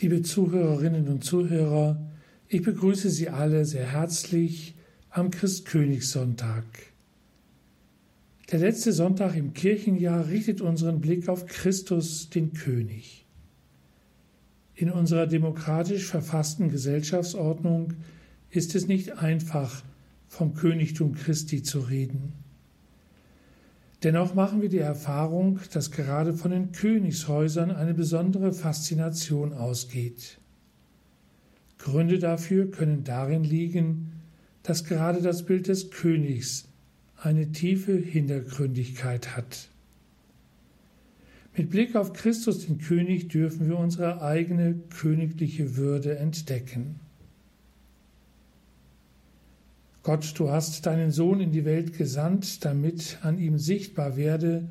Liebe 0.00 0.22
Zuhörerinnen 0.22 1.08
und 1.08 1.24
Zuhörer, 1.24 2.00
ich 2.48 2.62
begrüße 2.62 3.10
Sie 3.10 3.28
alle 3.28 3.66
sehr 3.66 3.92
herzlich 3.92 4.74
am 5.10 5.30
Christkönigssonntag. 5.30 6.64
Der 8.50 8.60
letzte 8.60 8.94
Sonntag 8.94 9.36
im 9.36 9.52
Kirchenjahr 9.52 10.28
richtet 10.28 10.62
unseren 10.62 11.02
Blick 11.02 11.28
auf 11.28 11.44
Christus, 11.44 12.30
den 12.30 12.54
König. 12.54 13.26
In 14.74 14.90
unserer 14.90 15.26
demokratisch 15.26 16.06
verfassten 16.06 16.70
Gesellschaftsordnung 16.70 17.92
ist 18.48 18.74
es 18.74 18.86
nicht 18.86 19.18
einfach, 19.18 19.82
vom 20.28 20.54
Königtum 20.54 21.14
Christi 21.14 21.62
zu 21.62 21.80
reden. 21.80 22.32
Dennoch 24.02 24.34
machen 24.34 24.62
wir 24.62 24.70
die 24.70 24.78
Erfahrung, 24.78 25.60
dass 25.72 25.90
gerade 25.90 26.32
von 26.32 26.50
den 26.50 26.72
Königshäusern 26.72 27.70
eine 27.70 27.92
besondere 27.92 28.52
Faszination 28.52 29.52
ausgeht. 29.52 30.38
Gründe 31.78 32.18
dafür 32.18 32.70
können 32.70 33.04
darin 33.04 33.44
liegen, 33.44 34.12
dass 34.62 34.84
gerade 34.84 35.20
das 35.20 35.44
Bild 35.44 35.68
des 35.68 35.90
Königs 35.90 36.68
eine 37.16 37.52
tiefe 37.52 37.92
Hintergründigkeit 37.92 39.36
hat. 39.36 39.68
Mit 41.56 41.70
Blick 41.70 41.96
auf 41.96 42.12
Christus 42.12 42.66
den 42.66 42.78
König 42.78 43.28
dürfen 43.28 43.68
wir 43.68 43.78
unsere 43.78 44.22
eigene 44.22 44.76
königliche 44.98 45.76
Würde 45.76 46.16
entdecken. 46.16 47.00
Gott, 50.10 50.34
du 50.40 50.50
hast 50.50 50.86
deinen 50.86 51.12
Sohn 51.12 51.38
in 51.38 51.52
die 51.52 51.64
Welt 51.64 51.96
gesandt, 51.96 52.64
damit 52.64 53.18
an 53.22 53.38
ihm 53.38 53.58
sichtbar 53.58 54.16
werde, 54.16 54.68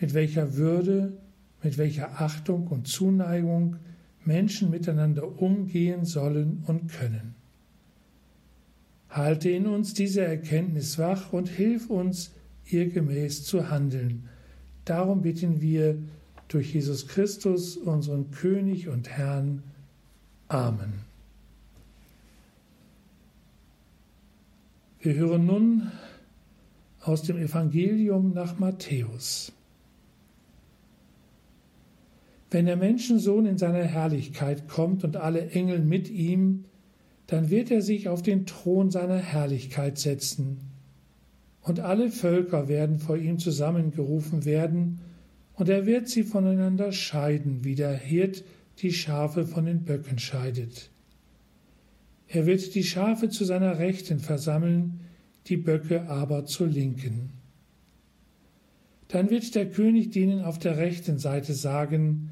mit 0.00 0.14
welcher 0.14 0.56
Würde, 0.56 1.12
mit 1.62 1.78
welcher 1.78 2.20
Achtung 2.20 2.66
und 2.66 2.88
Zuneigung 2.88 3.76
Menschen 4.24 4.68
miteinander 4.68 5.40
umgehen 5.40 6.04
sollen 6.04 6.64
und 6.66 6.88
können. 6.88 7.36
Halte 9.08 9.48
in 9.48 9.68
uns 9.68 9.94
diese 9.94 10.24
Erkenntnis 10.24 10.98
wach 10.98 11.32
und 11.32 11.48
hilf 11.48 11.88
uns, 11.88 12.32
ihr 12.66 12.88
gemäß 12.88 13.44
zu 13.44 13.70
handeln. 13.70 14.28
Darum 14.84 15.22
bitten 15.22 15.60
wir 15.60 15.98
durch 16.48 16.74
Jesus 16.74 17.06
Christus, 17.06 17.76
unseren 17.76 18.32
König 18.32 18.88
und 18.88 19.08
Herrn. 19.08 19.62
Amen. 20.48 21.09
Wir 25.02 25.14
hören 25.14 25.46
nun 25.46 25.90
aus 27.00 27.22
dem 27.22 27.38
Evangelium 27.38 28.34
nach 28.34 28.58
Matthäus. 28.58 29.50
Wenn 32.50 32.66
der 32.66 32.76
Menschensohn 32.76 33.46
in 33.46 33.56
seiner 33.56 33.84
Herrlichkeit 33.84 34.68
kommt 34.68 35.02
und 35.02 35.16
alle 35.16 35.52
Engel 35.52 35.78
mit 35.78 36.10
ihm, 36.10 36.66
dann 37.28 37.48
wird 37.48 37.70
er 37.70 37.80
sich 37.80 38.10
auf 38.10 38.20
den 38.20 38.44
Thron 38.44 38.90
seiner 38.90 39.16
Herrlichkeit 39.16 39.96
setzen, 39.96 40.58
und 41.62 41.80
alle 41.80 42.10
Völker 42.10 42.68
werden 42.68 42.98
vor 42.98 43.16
ihm 43.16 43.38
zusammengerufen 43.38 44.44
werden, 44.44 45.00
und 45.54 45.70
er 45.70 45.86
wird 45.86 46.08
sie 46.08 46.24
voneinander 46.24 46.92
scheiden, 46.92 47.64
wie 47.64 47.74
der 47.74 47.96
Hirt 47.96 48.44
die 48.78 48.92
Schafe 48.92 49.46
von 49.46 49.64
den 49.64 49.84
Böcken 49.84 50.18
scheidet. 50.18 50.89
Er 52.32 52.46
wird 52.46 52.74
die 52.76 52.84
Schafe 52.84 53.28
zu 53.28 53.44
seiner 53.44 53.78
Rechten 53.78 54.20
versammeln, 54.20 55.00
die 55.46 55.56
Böcke 55.56 56.08
aber 56.08 56.46
zur 56.46 56.68
Linken. 56.68 57.30
Dann 59.08 59.30
wird 59.30 59.56
der 59.56 59.68
König 59.68 60.12
denen 60.12 60.40
auf 60.40 60.58
der 60.58 60.76
rechten 60.76 61.18
Seite 61.18 61.54
sagen, 61.54 62.30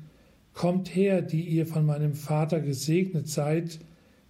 Kommt 0.54 0.94
her, 0.96 1.22
die 1.22 1.42
ihr 1.42 1.66
von 1.66 1.86
meinem 1.86 2.14
Vater 2.14 2.60
gesegnet 2.60 3.28
seid, 3.28 3.78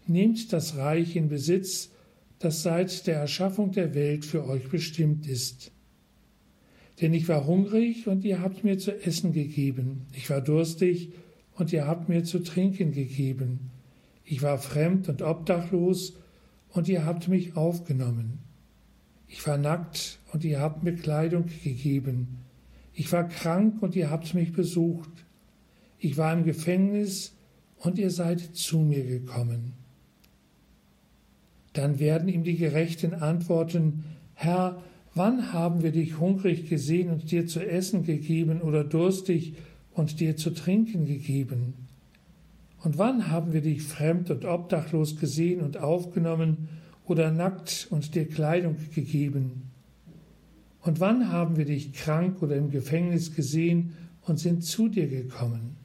nehmt 0.07 0.53
das 0.53 0.77
Reich 0.77 1.17
in 1.17 1.29
Besitz, 1.29 1.91
das 2.39 2.63
seit 2.63 3.07
der 3.07 3.17
Erschaffung 3.17 3.73
der 3.73 3.95
Welt 3.95 4.27
für 4.27 4.47
euch 4.47 4.69
bestimmt 4.69 5.27
ist. 5.27 5.73
Denn 7.01 7.15
ich 7.15 7.29
war 7.29 7.47
hungrig 7.47 8.07
und 8.09 8.25
ihr 8.27 8.43
habt 8.43 8.63
mir 8.63 8.77
zu 8.77 8.93
essen 9.03 9.33
gegeben, 9.33 10.03
ich 10.15 10.29
war 10.29 10.43
durstig 10.43 11.13
und 11.55 11.73
ihr 11.73 11.87
habt 11.87 12.11
mir 12.11 12.25
zu 12.25 12.41
trinken 12.41 12.93
gegeben, 12.93 13.71
ich 14.31 14.43
war 14.43 14.59
fremd 14.59 15.09
und 15.09 15.23
obdachlos, 15.23 16.15
und 16.71 16.87
ihr 16.87 17.07
habt 17.07 17.29
mich 17.29 17.57
aufgenommen. 17.57 18.41
Ich 19.27 19.47
war 19.47 19.57
nackt, 19.57 20.19
und 20.33 20.45
ihr 20.45 20.61
habt 20.61 20.83
mir 20.83 20.95
Kleidung 20.95 21.47
gegeben. 21.65 22.45
Ich 22.93 23.11
war 23.11 23.27
krank, 23.27 23.83
und 23.83 23.97
ihr 23.97 24.11
habt 24.11 24.35
mich 24.35 24.53
besucht. 24.53 25.09
Ich 25.99 26.19
war 26.19 26.35
im 26.35 26.45
Gefängnis, 26.45 27.33
und 27.79 27.99
ihr 27.99 28.11
seid 28.11 28.41
zu 28.55 28.81
mir 28.81 29.03
gekommen. 29.03 29.73
Dann 31.73 31.99
werden 31.99 32.29
ihm 32.29 32.45
die 32.45 32.57
Gerechten 32.57 33.15
antworten, 33.15 34.05
Herr, 34.35 34.83
wann 35.15 35.55
haben 35.55 35.83
wir 35.83 35.93
dich 35.93 36.19
hungrig 36.19 36.69
gesehen 36.69 37.09
und 37.09 37.31
dir 37.31 37.47
zu 37.47 37.67
essen 37.67 38.05
gegeben 38.05 38.61
oder 38.61 38.85
durstig 38.85 39.55
und 39.95 40.21
dir 40.21 40.37
zu 40.37 40.51
trinken 40.51 41.07
gegeben? 41.07 41.88
Und 42.83 42.99
wann 42.99 43.31
haben 43.31 43.53
wir 43.53 43.61
dich 43.61 43.83
fremd 43.83 44.31
und 44.31 44.45
obdachlos 44.45 45.17
gesehen 45.17 45.61
und 45.61 45.79
aufgenommen 45.79 46.69
oder 47.07 47.31
nackt 47.31 47.89
und 47.91 48.15
dir 48.15 48.29
Kleidung 48.29 48.77
gegeben? 48.95 49.71
Und 50.83 51.01
wann 51.01 51.33
haben 51.33 51.57
wir 51.57 51.65
dich 51.65 51.93
krank 51.93 52.41
oder 52.41 52.57
im 52.57 52.71
Gefängnis 52.71 53.35
gesehen 53.35 53.95
und 54.23 54.39
sind 54.39 54.65
zu 54.65 54.89
dir 54.89 55.09
gekommen? 55.09 55.77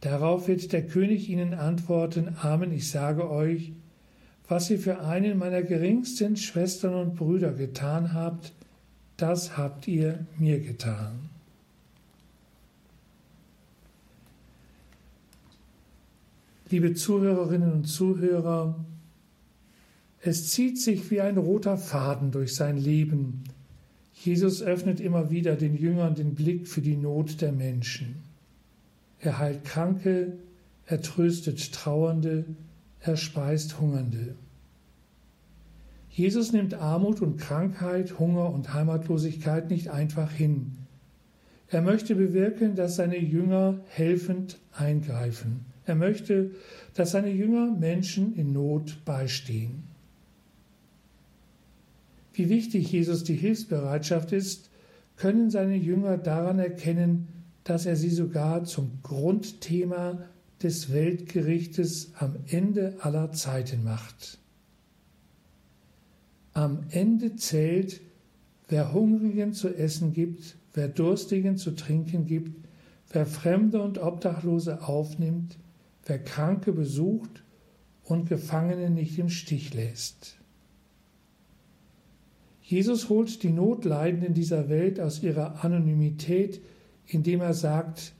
Darauf 0.00 0.48
wird 0.48 0.72
der 0.72 0.86
König 0.86 1.28
ihnen 1.28 1.54
antworten, 1.54 2.36
Amen, 2.40 2.72
ich 2.72 2.90
sage 2.90 3.30
euch, 3.30 3.72
was 4.48 4.70
ihr 4.70 4.78
für 4.78 5.00
einen 5.00 5.38
meiner 5.38 5.62
geringsten 5.62 6.36
Schwestern 6.36 6.94
und 6.94 7.16
Brüder 7.16 7.52
getan 7.52 8.14
habt, 8.14 8.52
das 9.16 9.56
habt 9.56 9.88
ihr 9.88 10.26
mir 10.38 10.60
getan. 10.60 11.30
Liebe 16.68 16.94
Zuhörerinnen 16.94 17.72
und 17.72 17.84
Zuhörer, 17.84 18.84
es 20.20 20.50
zieht 20.50 20.80
sich 20.80 21.12
wie 21.12 21.20
ein 21.20 21.38
roter 21.38 21.76
Faden 21.76 22.32
durch 22.32 22.56
sein 22.56 22.76
Leben. 22.76 23.44
Jesus 24.12 24.62
öffnet 24.62 24.98
immer 24.98 25.30
wieder 25.30 25.54
den 25.54 25.76
Jüngern 25.76 26.16
den 26.16 26.34
Blick 26.34 26.66
für 26.66 26.80
die 26.80 26.96
Not 26.96 27.40
der 27.40 27.52
Menschen. 27.52 28.16
Er 29.20 29.38
heilt 29.38 29.64
Kranke, 29.64 30.32
er 30.86 31.00
tröstet 31.00 31.72
Trauernde, 31.72 32.44
er 32.98 33.16
speist 33.16 33.78
Hungernde. 33.78 34.34
Jesus 36.10 36.52
nimmt 36.52 36.74
Armut 36.74 37.20
und 37.20 37.36
Krankheit, 37.36 38.18
Hunger 38.18 38.52
und 38.52 38.74
Heimatlosigkeit 38.74 39.70
nicht 39.70 39.90
einfach 39.90 40.32
hin. 40.32 40.78
Er 41.68 41.82
möchte 41.82 42.16
bewirken, 42.16 42.74
dass 42.74 42.96
seine 42.96 43.18
Jünger 43.18 43.80
helfend 43.86 44.58
eingreifen. 44.72 45.66
Er 45.86 45.94
möchte, 45.94 46.50
dass 46.94 47.12
seine 47.12 47.30
Jünger 47.30 47.70
Menschen 47.70 48.34
in 48.36 48.52
Not 48.52 49.04
beistehen. 49.04 49.84
Wie 52.34 52.48
wichtig 52.48 52.92
Jesus 52.92 53.24
die 53.24 53.34
Hilfsbereitschaft 53.34 54.32
ist, 54.32 54.68
können 55.16 55.48
seine 55.48 55.76
Jünger 55.76 56.18
daran 56.18 56.58
erkennen, 56.58 57.28
dass 57.64 57.86
er 57.86 57.96
sie 57.96 58.10
sogar 58.10 58.64
zum 58.64 58.98
Grundthema 59.02 60.18
des 60.62 60.92
Weltgerichtes 60.92 62.12
am 62.18 62.36
Ende 62.46 62.96
aller 63.00 63.32
Zeiten 63.32 63.84
macht. 63.84 64.38
Am 66.52 66.80
Ende 66.90 67.36
zählt, 67.36 68.00
wer 68.68 68.92
Hungrigen 68.92 69.52
zu 69.52 69.68
essen 69.68 70.12
gibt, 70.12 70.56
wer 70.74 70.88
Durstigen 70.88 71.56
zu 71.56 71.72
trinken 71.72 72.26
gibt, 72.26 72.66
wer 73.12 73.26
Fremde 73.26 73.82
und 73.82 73.98
Obdachlose 73.98 74.82
aufnimmt, 74.82 75.58
wer 76.06 76.22
Kranke 76.22 76.72
besucht 76.72 77.42
und 78.04 78.28
Gefangene 78.28 78.90
nicht 78.90 79.18
im 79.18 79.28
Stich 79.28 79.74
lässt. 79.74 80.38
Jesus 82.62 83.08
holt 83.08 83.42
die 83.42 83.50
Notleidenden 83.50 84.34
dieser 84.34 84.68
Welt 84.68 84.98
aus 84.98 85.22
ihrer 85.22 85.64
Anonymität, 85.64 86.60
indem 87.06 87.40
er 87.40 87.54
sagt, 87.54 88.12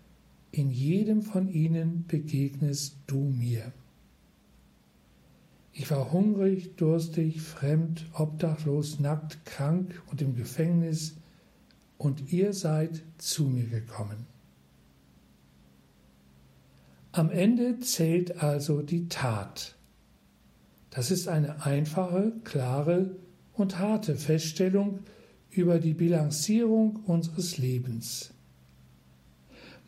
in 0.53 0.71
jedem 0.71 1.23
von 1.23 1.49
ihnen 1.49 2.05
begegnest 2.07 2.97
du 3.07 3.19
mir. 3.19 3.73
Ich 5.73 5.91
war 5.91 6.13
hungrig, 6.13 6.77
durstig, 6.77 7.43
fremd, 7.43 8.07
obdachlos, 8.15 8.99
nackt, 9.01 9.45
krank 9.45 10.01
und 10.11 10.23
im 10.23 10.35
Gefängnis, 10.35 11.17
und 11.99 12.33
ihr 12.33 12.53
seid 12.53 13.03
zu 13.19 13.45
mir 13.45 13.67
gekommen. 13.67 14.27
Am 17.17 17.31
Ende 17.31 17.81
zählt 17.81 18.43
also 18.43 18.83
die 18.83 19.09
Tat. 19.09 19.75
Das 20.91 21.11
ist 21.11 21.29
eine 21.29 21.65
einfache, 21.65 22.35
klare 22.45 23.17
und 23.55 23.79
harte 23.79 24.17
Feststellung 24.17 24.99
über 25.51 25.79
die 25.79 25.95
Bilanzierung 25.95 26.97
unseres 27.07 27.57
Lebens. 27.57 28.35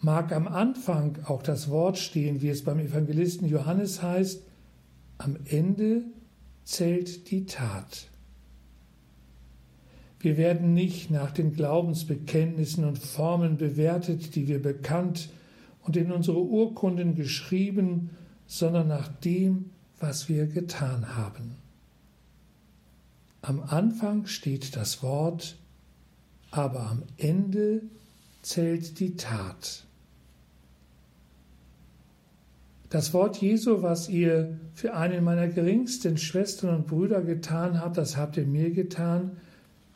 mag 0.00 0.32
am 0.32 0.48
Anfang 0.48 1.18
auch 1.26 1.42
das 1.42 1.68
Wort 1.68 1.98
stehen, 1.98 2.40
wie 2.40 2.48
es 2.48 2.64
beim 2.64 2.78
Evangelisten 2.78 3.46
Johannes 3.46 4.02
heißt, 4.02 4.42
am 5.18 5.36
Ende 5.44 6.04
zählt 6.64 7.30
die 7.30 7.44
Tat. 7.44 8.08
Wir 10.18 10.38
werden 10.38 10.72
nicht 10.72 11.10
nach 11.10 11.32
den 11.32 11.52
Glaubensbekenntnissen 11.52 12.86
und 12.86 12.98
Formeln 12.98 13.58
bewertet, 13.58 14.34
die 14.34 14.48
wir 14.48 14.62
bekannt 14.62 15.28
und 15.88 15.96
in 15.96 16.12
unsere 16.12 16.38
Urkunden 16.38 17.14
geschrieben, 17.14 18.10
sondern 18.46 18.88
nach 18.88 19.08
dem, 19.08 19.70
was 19.98 20.28
wir 20.28 20.46
getan 20.46 21.16
haben. 21.16 21.56
Am 23.40 23.62
Anfang 23.62 24.26
steht 24.26 24.76
das 24.76 25.02
Wort, 25.02 25.56
aber 26.50 26.90
am 26.90 27.04
Ende 27.16 27.80
zählt 28.42 29.00
die 29.00 29.16
Tat. 29.16 29.86
Das 32.90 33.14
Wort 33.14 33.38
Jesu, 33.38 33.80
was 33.82 34.10
ihr 34.10 34.58
für 34.74 34.94
einen 34.94 35.24
meiner 35.24 35.48
geringsten 35.48 36.18
Schwestern 36.18 36.74
und 36.74 36.86
Brüder 36.86 37.22
getan 37.22 37.80
habt, 37.80 37.96
das 37.96 38.18
habt 38.18 38.36
ihr 38.36 38.46
mir 38.46 38.72
getan, 38.72 39.38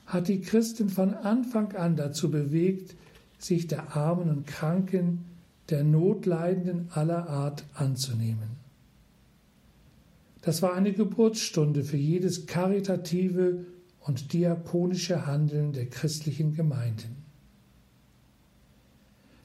hat 0.06 0.28
die 0.28 0.40
Christen 0.40 0.88
von 0.88 1.12
Anfang 1.12 1.72
an 1.72 1.96
dazu 1.96 2.30
bewegt, 2.30 2.94
sich 3.38 3.66
der 3.66 3.94
Armen 3.94 4.30
und 4.30 4.46
Kranken, 4.46 5.26
der 5.70 5.84
Notleidenden 5.84 6.88
aller 6.90 7.28
Art 7.28 7.64
anzunehmen. 7.74 8.62
Das 10.42 10.60
war 10.60 10.74
eine 10.74 10.92
Geburtsstunde 10.92 11.84
für 11.84 11.96
jedes 11.96 12.46
karitative 12.46 13.64
und 14.00 14.32
diakonische 14.32 15.26
Handeln 15.26 15.72
der 15.72 15.86
christlichen 15.86 16.54
Gemeinden. 16.54 17.22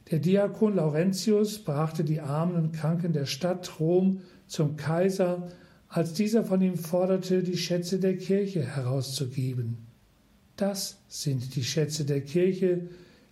Der 0.10 0.20
Diakon 0.20 0.76
Laurentius 0.76 1.60
brachte 1.60 2.04
die 2.04 2.22
Armen 2.22 2.56
und 2.56 2.72
Kranken 2.72 3.14
der 3.14 3.26
Stadt 3.26 3.80
Rom 3.80 4.22
zum 4.48 4.78
Kaiser, 4.78 5.50
als 5.90 6.14
dieser 6.14 6.44
von 6.44 6.62
ihm 6.62 6.78
forderte, 6.78 7.44
die 7.44 7.58
Schätze 7.58 8.00
der 8.00 8.18
Kirche 8.18 8.64
herauszugeben. 8.64 9.78
Das 10.56 10.98
sind 11.08 11.56
die 11.56 11.64
Schätze 11.64 12.06
der 12.06 12.22
Kirche, 12.22 12.90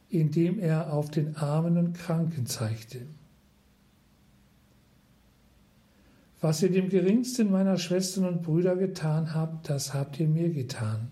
indem 0.10 0.60
er 0.60 0.94
auf 0.94 1.10
den 1.10 1.36
Armen 1.36 1.78
und 1.78 1.94
Kranken 1.94 2.46
zeigte. 2.46 3.02
Was 6.42 6.62
ihr 6.62 6.72
dem 6.72 6.90
geringsten 6.90 7.50
meiner 7.50 7.78
Schwestern 7.78 8.26
und 8.26 8.44
Brüder 8.44 8.76
getan 8.76 9.34
habt, 9.34 9.70
das 9.70 9.94
habt 9.94 10.20
ihr 10.20 10.28
mir 10.28 10.50
getan. 10.50 11.10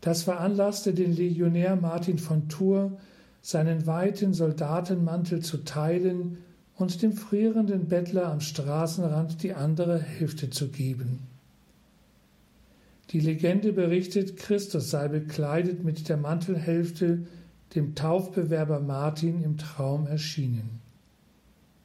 Das 0.00 0.22
veranlasste 0.22 0.94
den 0.94 1.14
Legionär 1.14 1.76
Martin 1.76 2.18
von 2.18 2.48
Tours, 2.48 2.92
seinen 3.42 3.86
weiten 3.86 4.34
Soldatenmantel 4.34 5.40
zu 5.40 5.58
teilen 5.58 6.38
und 6.74 7.02
dem 7.02 7.12
frierenden 7.12 7.88
Bettler 7.88 8.26
am 8.26 8.40
Straßenrand 8.40 9.42
die 9.42 9.52
andere 9.52 10.00
Hälfte 10.00 10.50
zu 10.50 10.68
geben. 10.68 11.29
Die 13.10 13.20
Legende 13.20 13.72
berichtet, 13.72 14.36
Christus 14.36 14.90
sei 14.90 15.08
bekleidet 15.08 15.82
mit 15.82 16.08
der 16.08 16.16
Mantelhälfte 16.16 17.26
dem 17.74 17.94
Taufbewerber 17.94 18.80
Martin 18.80 19.42
im 19.42 19.58
Traum 19.58 20.06
erschienen. 20.06 20.80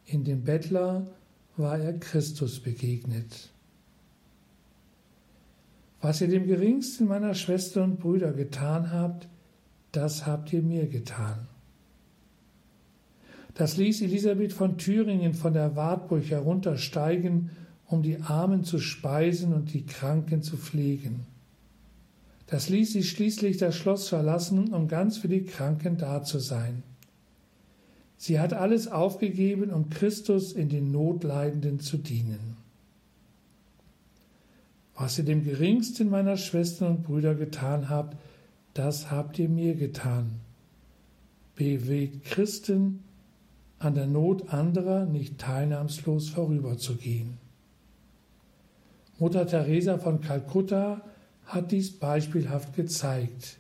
In 0.05 0.23
dem 0.23 0.43
Bettler 0.43 1.07
war 1.57 1.79
er 1.79 1.93
Christus 1.93 2.59
begegnet. 2.59 3.49
Was 6.01 6.21
ihr 6.21 6.27
dem 6.27 6.45
geringsten 6.45 7.07
meiner 7.07 7.33
Schwestern 7.33 7.91
und 7.91 7.99
Brüder 7.99 8.31
getan 8.33 8.91
habt, 8.91 9.27
das 9.91 10.27
habt 10.27 10.53
ihr 10.53 10.61
mir 10.61 10.87
getan. 10.87 11.47
Das 13.55 13.77
ließ 13.77 14.01
Elisabeth 14.01 14.53
von 14.53 14.77
Thüringen 14.77 15.33
von 15.33 15.53
der 15.53 15.75
Wartburg 15.75 16.29
heruntersteigen, 16.29 17.49
um 17.87 18.01
die 18.01 18.19
Armen 18.21 18.63
zu 18.63 18.79
speisen 18.79 19.53
und 19.53 19.73
die 19.73 19.85
Kranken 19.85 20.41
zu 20.41 20.57
pflegen. 20.57 21.25
Das 22.47 22.69
ließ 22.69 22.93
sie 22.93 23.03
schließlich 23.03 23.57
das 23.57 23.75
Schloss 23.75 24.09
verlassen, 24.09 24.73
um 24.73 24.87
ganz 24.87 25.17
für 25.17 25.27
die 25.27 25.43
Kranken 25.43 25.97
da 25.97 26.23
zu 26.23 26.39
sein. 26.39 26.83
Sie 28.17 28.39
hat 28.39 28.53
alles 28.53 28.87
aufgegeben, 28.87 29.71
um 29.71 29.89
Christus 29.89 30.53
in 30.53 30.69
den 30.69 30.91
Notleidenden 30.91 31.79
zu 31.79 31.97
dienen. 31.97 32.57
Was 34.95 35.17
ihr 35.17 35.25
dem 35.25 35.43
geringsten 35.43 36.09
meiner 36.09 36.37
Schwestern 36.37 36.97
und 36.97 37.03
Brüder 37.03 37.35
getan 37.35 37.89
habt, 37.89 38.15
das 38.73 39.11
habt 39.11 39.37
ihr 39.39 39.49
mir 39.49 39.75
getan. 39.75 40.39
Bewegt 41.55 42.25
Christen, 42.25 43.03
an 43.79 43.95
der 43.95 44.07
Not 44.07 44.49
anderer 44.49 45.05
nicht 45.05 45.37
teilnahmslos 45.37 46.29
vorüberzugehen. 46.29 47.44
Mutter 49.17 49.47
Teresa 49.47 49.97
von 49.97 50.19
Kalkutta 50.21 51.01
hat 51.45 51.71
dies 51.71 51.97
beispielhaft 51.97 52.75
gezeigt. 52.75 53.57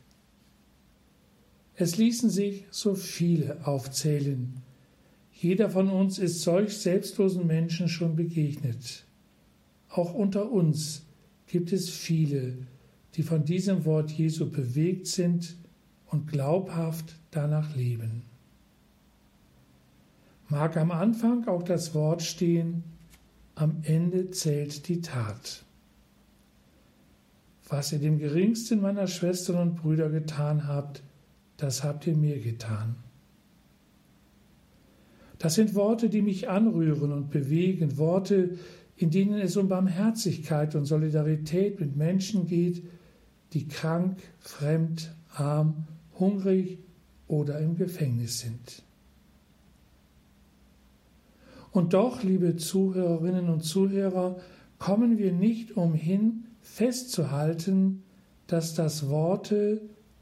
Es 1.75 1.97
ließen 1.97 2.29
sich 2.29 2.65
so 2.71 2.95
viele 2.95 3.65
aufzählen. 3.65 4.61
Jeder 5.33 5.69
von 5.69 5.89
uns 5.89 6.19
ist 6.19 6.41
solch 6.41 6.77
selbstlosen 6.77 7.45
Menschen 7.45 7.89
schon 7.89 8.15
begegnet. 8.15 9.05
Auch 9.89 10.13
unter 10.13 10.51
uns 10.51 11.05
gibt 11.47 11.71
es 11.71 11.89
viele, 11.89 12.57
die 13.15 13.23
von 13.23 13.45
diesem 13.45 13.85
Wort 13.85 14.11
Jesu 14.11 14.49
bewegt 14.49 15.07
sind 15.07 15.55
und 16.07 16.27
glaubhaft 16.27 17.15
danach 17.31 17.75
leben. 17.75 18.23
Mag 20.49 20.77
am 20.77 20.91
Anfang 20.91 21.47
auch 21.47 21.63
das 21.63 21.93
Wort 21.93 22.21
stehen, 22.21 22.83
am 23.55 23.77
Ende 23.83 24.31
zählt 24.31 24.87
die 24.87 25.01
Tat. 25.01 25.63
Was 27.67 27.91
ihr 27.91 27.99
dem 27.99 28.19
geringsten 28.19 28.81
meiner 28.81 29.07
Schwestern 29.07 29.55
und 29.57 29.75
Brüder 29.75 30.09
getan 30.09 30.67
habt, 30.67 31.01
das 31.57 31.83
habt 31.83 32.05
ihr 32.05 32.15
mir 32.15 32.39
getan. 32.39 32.97
Das 35.39 35.55
sind 35.55 35.73
Worte, 35.75 36.09
die 36.09 36.21
mich 36.21 36.49
anrühren 36.49 37.11
und 37.11 37.29
bewegen, 37.29 37.97
Worte, 37.97 38.57
in 38.97 39.09
denen 39.09 39.39
es 39.39 39.57
um 39.57 39.67
Barmherzigkeit 39.67 40.75
und 40.75 40.85
Solidarität 40.85 41.79
mit 41.79 41.95
Menschen 41.95 42.45
geht, 42.45 42.83
die 43.53 43.67
krank, 43.67 44.17
fremd, 44.39 45.13
arm, 45.33 45.87
hungrig 46.19 46.79
oder 47.27 47.59
im 47.59 47.75
Gefängnis 47.75 48.39
sind. 48.39 48.84
Und 51.75 51.93
doch, 51.93 52.23
liebe 52.23 52.55
Zuhörerinnen 52.55 53.49
und 53.49 53.65
Zuhörer, 53.65 54.37
kommen 54.79 55.17
wir 55.17 55.33
nicht 55.33 55.75
umhin, 55.75 56.45
festzuhalten, 56.61 58.01
dass 58.47 58.75
das 58.75 59.09
Worte 59.09 59.81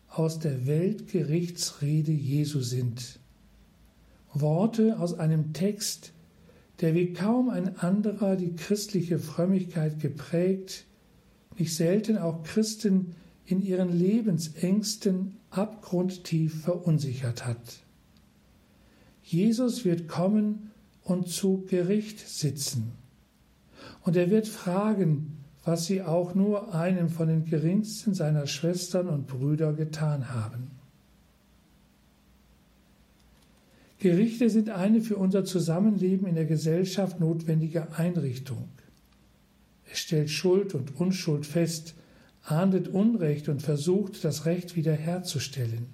aus 0.10 0.40
der 0.40 0.66
Weltgerichtsrede 0.66 2.12
Jesu 2.12 2.62
sind. 2.62 3.20
Worte 4.34 5.00
aus 5.00 5.20
einem 5.20 5.54
Text, 5.54 6.14
der 6.82 6.96
wie 6.96 7.14
kaum 7.14 7.52
ein 7.52 7.78
anderer 7.78 8.36
die 8.36 8.56
christliche 8.56 9.20
Frömmigkeit 9.20 10.00
geprägt, 10.00 10.86
nicht 11.60 11.76
selten 11.76 12.18
auch 12.18 12.42
Christen 12.42 13.14
in 13.46 13.62
ihren 13.62 13.96
Lebensängsten 13.96 15.38
abgrundtief 15.52 16.64
verunsichert 16.64 17.46
hat. 17.46 17.84
Jesus 19.22 19.86
wird 19.86 20.08
kommen 20.08 20.72
und 21.04 21.28
zu 21.28 21.66
Gericht 21.70 22.20
sitzen. 22.20 22.94
Und 24.04 24.16
er 24.16 24.30
wird 24.30 24.48
fragen, 24.48 25.38
was 25.66 25.86
sie 25.86 26.02
auch 26.02 26.36
nur 26.36 26.74
einem 26.74 27.10
von 27.10 27.28
den 27.28 27.46
geringsten 27.46 28.14
seiner 28.14 28.48
Schwestern 28.48 29.08
und 29.08 29.28
Brüder 29.28 29.74
getan 29.74 30.30
haben. 30.30 30.72
Gerichte 34.00 34.50
sind 34.50 34.70
eine 34.70 35.00
für 35.00 35.16
unser 35.16 35.46
Zusammenleben 35.46 36.28
in 36.28 36.36
der 36.36 36.46
Gesellschaft 36.46 37.22
notwendige 37.22 37.98
Einrichtung. 37.98 38.68
Es 39.90 40.00
stellt 40.00 40.30
Schuld 40.30 40.76
und 40.76 41.00
Unschuld 41.00 41.46
fest, 41.46 41.96
ahndet 42.44 42.90
Unrecht 42.90 43.48
und 43.48 43.62
versucht, 43.62 44.26
das 44.26 44.46
Recht 44.46 44.76
wiederherzustellen. 44.76 45.88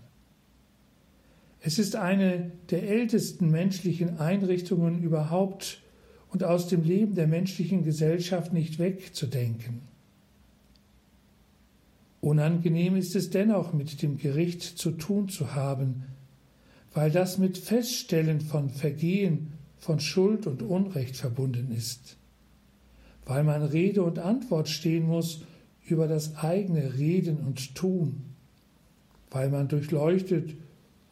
Es 1.62 1.78
ist 1.78 1.96
eine 1.96 2.52
der 2.70 2.84
ältesten 2.90 3.52
menschlichen 3.52 4.20
Einrichtungen 4.20 5.04
überhaupt 5.04 5.82
und 6.30 6.44
aus 6.44 6.68
dem 6.68 6.84
Leben 6.84 7.16
der 7.16 7.28
menschlichen 7.28 7.84
Gesellschaft 7.84 8.54
nicht 8.54 8.80
wegzudenken. 8.80 9.82
Unangenehm 12.22 12.96
ist 12.96 13.16
es 13.16 13.30
dennoch, 13.30 13.74
mit 13.74 14.02
dem 14.02 14.18
Gericht 14.18 14.62
zu 14.62 14.92
tun 14.92 15.30
zu 15.30 15.56
haben, 15.56 16.04
weil 16.94 17.12
das 17.12 17.38
mit 17.38 17.58
Feststellen 17.58 18.42
von 18.42 18.70
Vergehen, 18.70 19.54
von 19.78 20.00
Schuld 20.00 20.46
und 20.46 20.62
Unrecht 20.62 21.16
verbunden 21.16 21.72
ist, 21.72 22.18
weil 23.26 23.44
man 23.44 23.64
Rede 23.64 24.04
und 24.04 24.20
Antwort 24.20 24.68
stehen 24.68 25.08
muss 25.08 25.44
über 25.86 26.08
das 26.08 26.36
eigene 26.38 26.98
Reden 26.98 27.38
und 27.38 27.76
Tun, 27.76 28.26
weil 29.32 29.50
man 29.50 29.70
durchleuchtet 29.70 30.56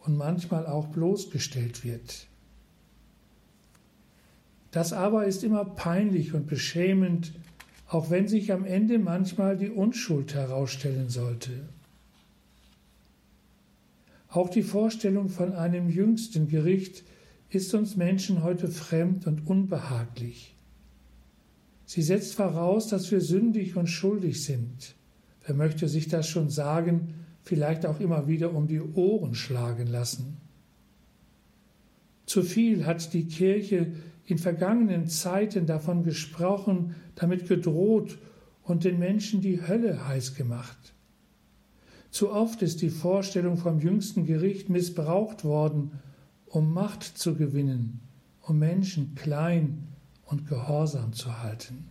und 0.08 0.18
manchmal 0.18 0.66
auch 0.66 0.88
bloßgestellt 0.88 1.84
wird. 1.84 2.28
Das 4.72 4.94
aber 4.94 5.26
ist 5.26 5.44
immer 5.44 5.66
peinlich 5.66 6.34
und 6.34 6.48
beschämend, 6.48 7.34
auch 7.88 8.10
wenn 8.10 8.28
sich 8.28 8.52
am 8.52 8.66
Ende 8.66 9.00
manchmal 9.00 9.58
die 9.58 9.70
Unschuld 9.70 10.34
herausstellen 10.34 11.10
sollte. 11.10 11.52
Auch 14.30 14.50
die 14.50 14.64
Vorstellung 14.64 15.30
von 15.30 15.54
einem 15.54 15.90
jüngsten 15.90 16.48
Gericht 16.48 17.04
ist 17.50 17.74
uns 17.74 17.96
Menschen 17.96 18.44
heute 18.44 18.68
fremd 18.68 19.26
und 19.26 19.48
unbehaglich. 19.48 20.54
Sie 21.86 22.02
setzt 22.02 22.36
voraus, 22.36 22.88
dass 22.88 23.10
wir 23.10 23.22
sündig 23.22 23.78
und 23.78 23.88
schuldig 23.88 24.44
sind. 24.44 24.96
Wer 25.46 25.56
möchte 25.56 25.88
sich 25.88 26.10
das 26.10 26.28
schon 26.28 26.50
sagen, 26.50 27.14
vielleicht 27.48 27.86
auch 27.86 28.00
immer 28.00 28.28
wieder 28.28 28.54
um 28.54 28.68
die 28.68 28.82
Ohren 28.82 29.34
schlagen 29.34 29.88
lassen? 29.88 30.38
Zu 32.26 32.44
viel 32.44 32.86
hat 32.86 33.14
die 33.14 33.26
Kirche 33.26 33.94
in 34.26 34.38
vergangenen 34.38 35.08
Zeiten 35.08 35.66
davon 35.66 36.04
gesprochen, 36.04 36.96
damit 37.16 37.48
gedroht 37.48 38.18
und 38.64 38.84
den 38.84 39.00
Menschen 39.00 39.40
die 39.40 39.66
Hölle 39.66 40.08
heiß 40.08 40.36
gemacht. 40.36 40.94
Zu 42.12 42.32
oft 42.32 42.62
ist 42.62 42.82
die 42.82 42.90
Vorstellung 42.90 43.58
vom 43.58 43.80
jüngsten 43.80 44.26
Gericht 44.26 44.70
missbraucht 44.70 45.46
worden, 45.46 45.92
um 46.48 46.74
Macht 46.74 47.04
zu 47.04 47.36
gewinnen, 47.36 48.02
um 48.42 48.60
Menschen 48.60 49.16
klein 49.16 49.88
und 50.26 50.48
gehorsam 50.48 51.14
zu 51.14 51.42
halten. 51.42 51.86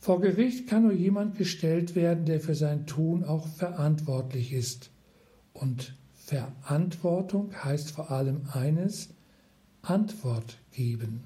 Vor 0.00 0.22
Gericht 0.22 0.66
kann 0.66 0.84
nur 0.84 0.92
jemand 0.92 1.36
gestellt 1.36 1.94
werden, 1.94 2.24
der 2.24 2.40
für 2.40 2.54
sein 2.54 2.86
Tun 2.86 3.22
auch 3.22 3.46
verantwortlich 3.46 4.54
ist. 4.54 4.90
Und 5.52 5.94
Verantwortung 6.14 7.52
heißt 7.62 7.90
vor 7.90 8.10
allem 8.10 8.40
eines, 8.52 9.10
Antwort 9.82 10.56
geben. 10.72 11.24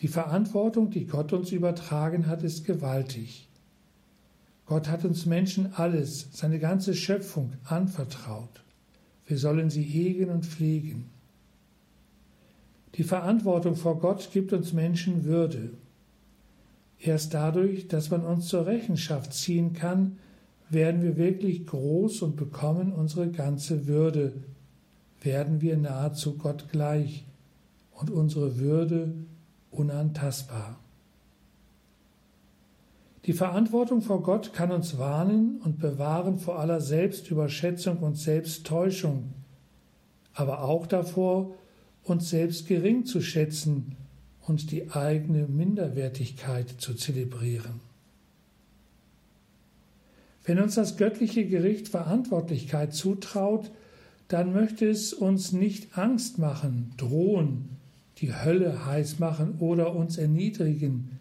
Die 0.00 0.08
Verantwortung, 0.08 0.90
die 0.90 1.06
Gott 1.06 1.32
uns 1.32 1.50
übertragen 1.50 2.28
hat, 2.28 2.44
ist 2.44 2.64
gewaltig. 2.64 3.48
Gott 4.66 4.88
hat 4.88 5.04
uns 5.04 5.26
Menschen 5.26 5.72
alles, 5.74 6.28
seine 6.30 6.60
ganze 6.60 6.94
Schöpfung 6.94 7.54
anvertraut. 7.64 8.62
Wir 9.26 9.38
sollen 9.38 9.70
sie 9.70 9.82
hegen 9.82 10.30
und 10.30 10.46
pflegen. 10.46 11.06
Die 12.94 13.02
Verantwortung 13.02 13.74
vor 13.74 13.98
Gott 13.98 14.30
gibt 14.32 14.52
uns 14.52 14.72
Menschen 14.72 15.24
Würde. 15.24 15.70
Erst 17.00 17.34
dadurch, 17.34 17.88
dass 17.88 18.10
man 18.10 18.24
uns 18.24 18.48
zur 18.48 18.66
Rechenschaft 18.66 19.32
ziehen 19.32 19.72
kann, 19.72 20.18
werden 20.68 21.02
wir 21.02 21.16
wirklich 21.16 21.66
groß 21.66 22.22
und 22.22 22.36
bekommen 22.36 22.92
unsere 22.92 23.30
ganze 23.30 23.86
Würde, 23.86 24.32
werden 25.22 25.60
wir 25.60 25.76
nahezu 25.76 26.36
Gott 26.36 26.66
gleich 26.70 27.24
und 27.92 28.10
unsere 28.10 28.58
Würde 28.58 29.14
unantastbar. 29.70 30.78
Die 33.24 33.32
Verantwortung 33.32 34.00
vor 34.00 34.22
Gott 34.22 34.52
kann 34.52 34.70
uns 34.70 34.98
warnen 34.98 35.60
und 35.62 35.78
bewahren 35.78 36.38
vor 36.38 36.58
aller 36.58 36.80
Selbstüberschätzung 36.80 37.98
und 37.98 38.16
Selbsttäuschung, 38.16 39.34
aber 40.34 40.62
auch 40.62 40.86
davor, 40.86 41.54
uns 42.04 42.30
selbst 42.30 42.66
gering 42.66 43.04
zu 43.04 43.20
schätzen 43.20 43.96
und 44.48 44.70
die 44.70 44.90
eigene 44.90 45.46
Minderwertigkeit 45.46 46.74
zu 46.78 46.94
zelebrieren. 46.94 47.80
Wenn 50.44 50.60
uns 50.60 50.76
das 50.76 50.96
göttliche 50.96 51.46
Gericht 51.46 51.88
Verantwortlichkeit 51.88 52.94
zutraut, 52.94 53.70
dann 54.28 54.52
möchte 54.52 54.88
es 54.88 55.12
uns 55.12 55.52
nicht 55.52 55.98
Angst 55.98 56.38
machen, 56.38 56.92
drohen, 56.96 57.68
die 58.18 58.34
Hölle 58.34 58.86
heiß 58.86 59.18
machen 59.18 59.56
oder 59.58 59.94
uns 59.94 60.16
erniedrigen. 60.16 61.18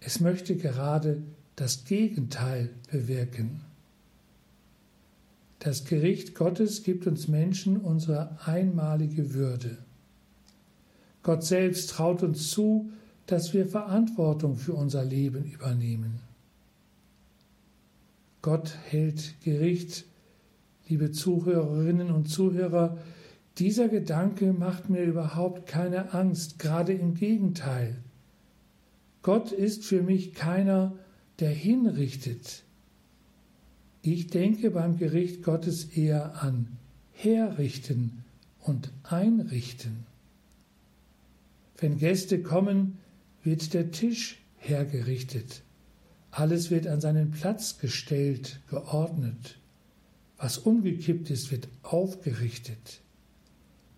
Es 0.00 0.20
möchte 0.20 0.56
gerade 0.56 1.22
das 1.56 1.84
Gegenteil 1.84 2.70
bewirken. 2.90 3.60
Das 5.58 5.84
Gericht 5.84 6.34
Gottes 6.34 6.82
gibt 6.82 7.06
uns 7.06 7.26
Menschen 7.26 7.78
unsere 7.78 8.38
einmalige 8.44 9.34
Würde. 9.34 9.78
Gott 11.24 11.42
selbst 11.42 11.90
traut 11.90 12.22
uns 12.22 12.50
zu, 12.50 12.90
dass 13.26 13.52
wir 13.52 13.66
Verantwortung 13.66 14.56
für 14.56 14.74
unser 14.74 15.04
Leben 15.04 15.44
übernehmen. 15.44 16.20
Gott 18.42 18.76
hält 18.88 19.34
Gericht. 19.42 20.04
Liebe 20.86 21.10
Zuhörerinnen 21.10 22.10
und 22.10 22.28
Zuhörer, 22.28 22.98
dieser 23.58 23.88
Gedanke 23.88 24.52
macht 24.52 24.90
mir 24.90 25.02
überhaupt 25.02 25.66
keine 25.66 26.12
Angst, 26.12 26.58
gerade 26.58 26.92
im 26.92 27.14
Gegenteil. 27.14 27.96
Gott 29.22 29.50
ist 29.50 29.84
für 29.84 30.02
mich 30.02 30.34
keiner, 30.34 30.92
der 31.40 31.50
hinrichtet. 31.50 32.64
Ich 34.02 34.26
denke 34.26 34.70
beim 34.70 34.98
Gericht 34.98 35.42
Gottes 35.42 35.86
eher 35.96 36.42
an 36.42 36.68
herrichten 37.12 38.24
und 38.60 38.90
einrichten. 39.04 40.04
Wenn 41.78 41.98
Gäste 41.98 42.42
kommen, 42.42 42.98
wird 43.42 43.74
der 43.74 43.90
Tisch 43.90 44.38
hergerichtet. 44.56 45.62
Alles 46.30 46.70
wird 46.70 46.86
an 46.86 47.00
seinen 47.00 47.30
Platz 47.30 47.78
gestellt, 47.78 48.60
geordnet. 48.68 49.58
Was 50.36 50.58
umgekippt 50.58 51.30
ist, 51.30 51.50
wird 51.52 51.68
aufgerichtet. 51.82 53.00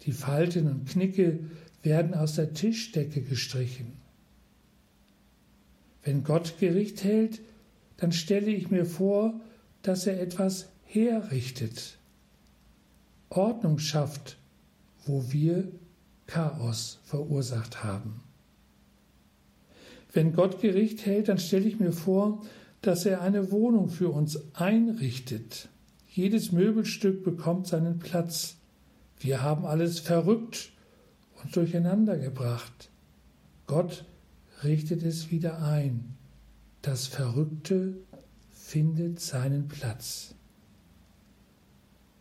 Die 0.03 0.13
Falten 0.13 0.69
und 0.69 0.89
Knicke 0.89 1.41
werden 1.83 2.15
aus 2.15 2.35
der 2.35 2.53
Tischdecke 2.53 3.23
gestrichen. 3.23 3.95
Wenn 6.03 6.25
Gott 6.25 6.59
Gericht 6.61 7.03
hält, 7.03 7.41
dann 7.97 8.13
stelle 8.13 8.51
ich 8.51 8.71
mir 8.71 8.85
vor, 8.85 9.41
dass 9.83 10.07
er 10.07 10.21
etwas 10.21 10.69
herrichtet, 10.85 11.99
Ordnung 13.29 13.79
schafft, 13.79 14.37
wo 15.05 15.33
wir 15.33 15.69
Chaos 16.27 16.99
verursacht 17.05 17.85
haben. 17.85 18.21
Wenn 20.13 20.33
Gott 20.33 20.61
Gericht 20.61 21.05
hält, 21.05 21.29
dann 21.29 21.39
stelle 21.39 21.67
ich 21.69 21.79
mir 21.79 21.93
vor, 21.93 22.43
dass 22.81 23.05
er 23.05 23.21
eine 23.21 23.51
Wohnung 23.51 23.89
für 23.89 24.11
uns 24.11 24.39
einrichtet. 24.55 25.69
Jedes 26.09 26.53
Möbelstück 26.53 27.23
bekommt 27.25 27.67
seinen 27.67 27.99
Platz. 27.99 28.57
Wir 29.19 29.43
haben 29.43 29.67
alles 29.67 29.99
verrückt 29.99 30.71
und 31.43 31.55
durcheinander 31.55 32.17
gebracht. 32.17 32.91
Gott 33.67 34.05
richtet 34.65 35.03
es 35.03 35.31
wieder 35.31 35.63
ein. 35.63 36.17
Das 36.83 37.07
Verrückte 37.07 37.99
findet 38.53 39.21
seinen 39.21 39.69
Platz. 39.69 40.35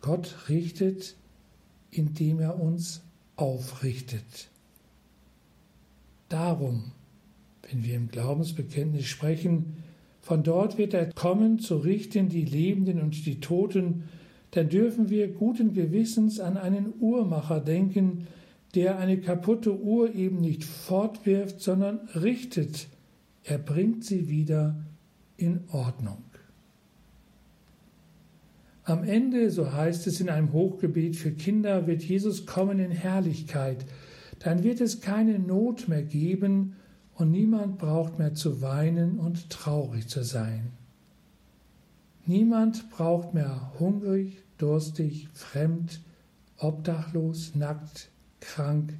Gott 0.00 0.48
richtet, 0.48 1.16
indem 1.90 2.40
er 2.40 2.60
uns 2.60 3.02
aufrichtet. 3.36 4.48
Darum 6.28 6.92
wenn 7.70 7.84
wir 7.84 7.96
im 7.96 8.08
Glaubensbekenntnis 8.08 9.06
sprechen, 9.06 9.76
von 10.20 10.42
dort 10.42 10.78
wird 10.78 10.94
er 10.94 11.06
kommen, 11.12 11.58
zu 11.58 11.76
richten 11.76 12.28
die 12.28 12.44
Lebenden 12.44 13.00
und 13.00 13.26
die 13.26 13.40
Toten, 13.40 14.04
dann 14.52 14.68
dürfen 14.68 15.10
wir 15.10 15.28
guten 15.28 15.74
Gewissens 15.74 16.40
an 16.40 16.56
einen 16.56 16.94
Uhrmacher 17.00 17.60
denken, 17.60 18.26
der 18.74 18.98
eine 18.98 19.18
kaputte 19.18 19.78
Uhr 19.78 20.14
eben 20.14 20.40
nicht 20.40 20.64
fortwirft, 20.64 21.60
sondern 21.60 22.00
richtet. 22.14 22.88
Er 23.44 23.58
bringt 23.58 24.04
sie 24.04 24.28
wieder 24.28 24.76
in 25.36 25.60
Ordnung. 25.70 26.18
Am 28.86 29.02
Ende, 29.02 29.50
so 29.50 29.72
heißt 29.72 30.06
es 30.06 30.20
in 30.20 30.30
einem 30.30 30.52
Hochgebet 30.52 31.16
für 31.16 31.32
Kinder, 31.32 31.88
wird 31.88 32.04
Jesus 32.04 32.46
kommen 32.46 32.78
in 32.78 32.92
Herrlichkeit. 32.92 33.84
Dann 34.38 34.62
wird 34.62 34.80
es 34.80 35.00
keine 35.00 35.40
Not 35.40 35.88
mehr 35.88 36.04
geben, 36.04 36.76
und 37.16 37.32
niemand 37.32 37.78
braucht 37.78 38.18
mehr 38.18 38.34
zu 38.34 38.60
weinen 38.60 39.18
und 39.18 39.50
traurig 39.50 40.06
zu 40.06 40.22
sein. 40.22 40.70
Niemand 42.26 42.90
braucht 42.90 43.34
mehr 43.34 43.72
hungrig, 43.80 44.44
durstig, 44.58 45.28
fremd, 45.32 46.00
obdachlos, 46.58 47.56
nackt, 47.56 48.10
krank 48.38 48.94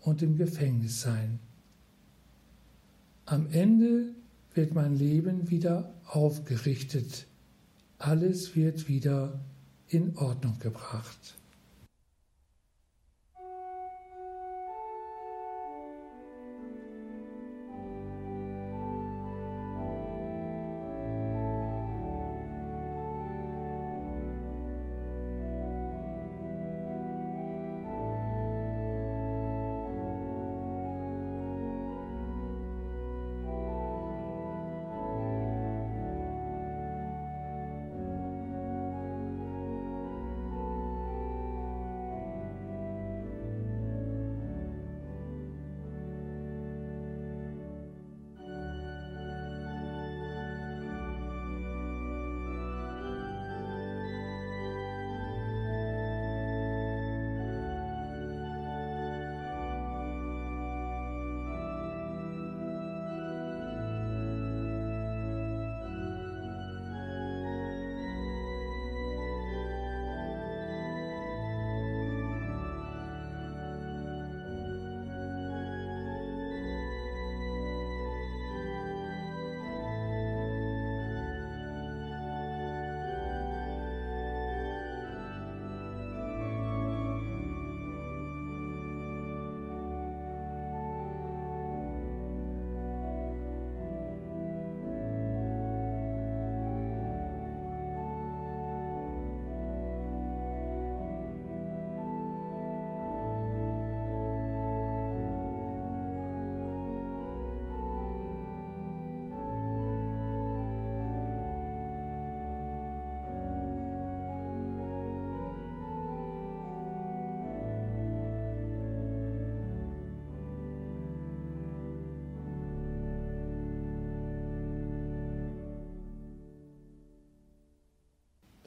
und 0.00 0.22
im 0.22 0.36
Gefängnis 0.36 1.00
sein. 1.00 1.38
Am 3.26 3.46
Ende 3.52 4.14
wird 4.54 4.74
mein 4.74 4.96
Leben 4.96 5.48
wieder 5.48 5.94
aufgerichtet. 6.06 7.26
Alles 8.02 8.56
wird 8.56 8.88
wieder 8.88 9.38
in 9.86 10.16
Ordnung 10.16 10.58
gebracht. 10.58 11.38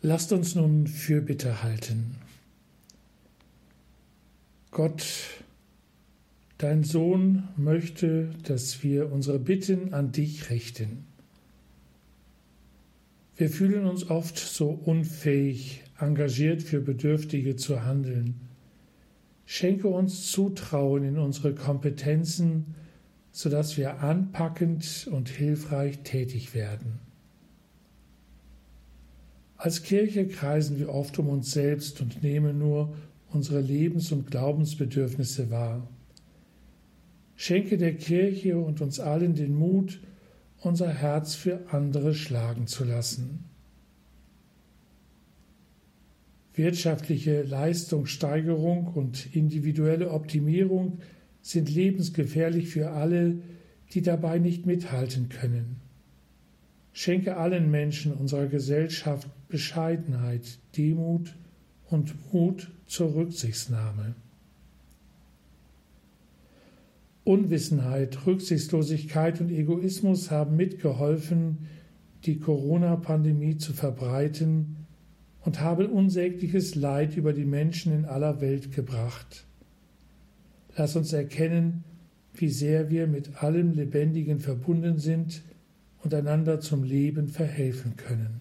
Lasst 0.07 0.31
uns 0.33 0.53
nun 0.53 0.85
für 0.85 1.19
Bitte 1.19 1.63
halten. 1.63 2.17
Gott, 4.69 5.03
dein 6.59 6.83
Sohn 6.83 7.47
möchte, 7.57 8.29
dass 8.43 8.83
wir 8.83 9.11
unsere 9.11 9.39
Bitten 9.39 9.95
an 9.95 10.11
dich 10.11 10.51
richten. 10.51 11.05
Wir 13.35 13.49
fühlen 13.49 13.87
uns 13.87 14.07
oft 14.07 14.37
so 14.37 14.69
unfähig, 14.69 15.81
engagiert 15.99 16.61
für 16.61 16.81
Bedürftige 16.81 17.55
zu 17.55 17.83
handeln. 17.83 18.35
Schenke 19.47 19.87
uns 19.87 20.31
Zutrauen 20.31 21.03
in 21.03 21.17
unsere 21.17 21.55
Kompetenzen, 21.55 22.75
sodass 23.31 23.75
wir 23.75 24.01
anpackend 24.01 25.09
und 25.11 25.29
hilfreich 25.29 26.03
tätig 26.03 26.53
werden. 26.53 26.99
Als 29.65 29.82
Kirche 29.82 30.28
kreisen 30.28 30.78
wir 30.78 30.89
oft 30.89 31.17
um 31.17 31.28
uns 31.28 31.51
selbst 31.51 31.99
und 31.99 32.21
nehmen 32.21 32.60
nur 32.60 32.95
unsere 33.32 33.62
Lebens- 33.62 34.12
und 34.12 34.30
Glaubensbedürfnisse 34.30 35.49
wahr. 35.49 35.89
Schenke 37.36 37.80
der 37.80 37.95
Kirche 37.95 38.60
und 38.60 38.80
uns 38.82 38.99
allen 38.99 39.34
den 39.34 39.56
Mut, 39.56 40.01
unser 40.62 40.89
Herz 40.89 41.34
für 41.34 41.62
andere 41.71 42.13
schlagen 42.13 42.67
zu 42.67 42.84
lassen. 42.84 43.45
Wirtschaftliche 46.54 47.41
Leistungssteigerung 47.41 48.86
und 48.86 49.36
individuelle 49.36 50.12
Optimierung 50.12 50.99
sind 51.41 51.73
lebensgefährlich 51.73 52.67
für 52.67 52.91
alle, 52.91 53.39
die 53.95 54.04
dabei 54.04 54.38
nicht 54.38 54.67
mithalten 54.67 55.30
können. 55.30 55.85
Schenke 56.97 57.36
allen 57.36 57.69
Menschen 57.69 58.13
unserer 58.13 58.47
Gesellschaft 58.47 59.27
Bescheidenheit, 59.49 60.60
Demut 60.77 61.36
und 61.89 62.15
Mut 62.31 62.71
zur 62.88 63.13
Rücksichtsnahme. 63.13 64.15
Unwissenheit, 67.25 68.25
Rücksichtslosigkeit 68.25 69.41
und 69.41 69.51
Egoismus 69.51 70.31
haben 70.31 70.55
mitgeholfen, 70.55 71.67
die 72.23 72.39
Corona-Pandemie 72.39 73.58
zu 73.58 73.73
verbreiten 73.73 74.77
und 75.41 75.60
haben 75.60 75.88
unsägliches 75.88 76.75
Leid 76.75 77.17
über 77.17 77.34
die 77.34 77.43
Menschen 77.43 77.91
in 77.91 78.05
aller 78.05 78.39
Welt 78.39 78.71
gebracht. 78.71 79.45
Lass 80.77 80.95
uns 80.95 81.12
erkennen, 81.12 81.84
wie 82.34 82.49
sehr 82.49 82.89
wir 82.89 83.05
mit 83.08 83.43
allem 83.43 83.73
Lebendigen 83.73 84.39
verbunden 84.39 84.97
sind, 84.97 85.43
und 86.05 86.13
einander 86.13 86.59
zum 86.59 86.83
Leben 86.83 87.27
verhelfen 87.27 87.97
können. 87.97 88.39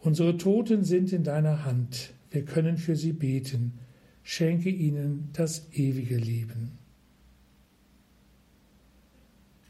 Unsere 0.00 0.36
Toten 0.36 0.84
sind 0.84 1.12
in 1.12 1.24
deiner 1.24 1.64
Hand, 1.64 2.14
wir 2.30 2.44
können 2.44 2.78
für 2.78 2.94
sie 2.94 3.12
beten, 3.12 3.72
schenke 4.22 4.70
ihnen 4.70 5.30
das 5.32 5.66
ewige 5.72 6.16
Leben. 6.16 6.78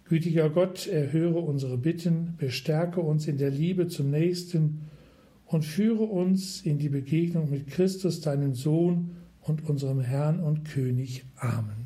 Gütiger 0.04 0.50
Gott, 0.50 0.86
erhöre 0.86 1.38
unsere 1.38 1.78
Bitten, 1.78 2.34
bestärke 2.36 3.00
uns 3.00 3.26
in 3.26 3.38
der 3.38 3.50
Liebe 3.50 3.88
zum 3.88 4.10
Nächsten 4.10 4.82
und 5.46 5.64
führe 5.64 6.04
uns 6.04 6.60
in 6.60 6.78
die 6.78 6.90
Begegnung 6.90 7.50
mit 7.50 7.68
Christus, 7.68 8.20
deinem 8.20 8.54
Sohn 8.54 9.16
und 9.40 9.66
unserem 9.66 10.00
Herrn 10.00 10.40
und 10.40 10.64
König. 10.64 11.24
Amen. 11.36 11.85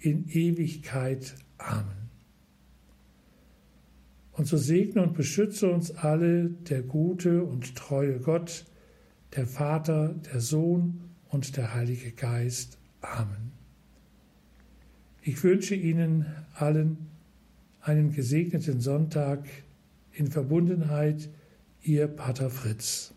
in 0.00 0.28
Ewigkeit. 0.28 1.34
Amen. 1.58 2.08
Und 4.32 4.46
so 4.46 4.56
segne 4.56 5.02
und 5.02 5.14
beschütze 5.14 5.68
uns 5.68 5.90
alle 5.90 6.50
der 6.50 6.82
gute 6.82 7.42
und 7.42 7.74
treue 7.74 8.20
Gott, 8.20 8.64
der 9.34 9.46
Vater, 9.46 10.14
der 10.32 10.40
Sohn 10.40 11.00
und 11.28 11.56
der 11.56 11.74
Heilige 11.74 12.12
Geist. 12.12 12.78
Amen. 13.00 13.52
Ich 15.22 15.42
wünsche 15.42 15.74
Ihnen 15.74 16.26
allen 16.54 17.08
einen 17.80 18.12
gesegneten 18.12 18.80
Sonntag 18.80 19.44
in 20.12 20.28
Verbundenheit, 20.28 21.28
Ihr 21.82 22.06
Pater 22.06 22.50
Fritz. 22.50 23.12